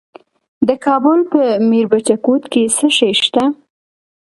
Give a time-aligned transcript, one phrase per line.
[0.67, 3.43] د کابل په میربچه کوټ کې څه شی شته؟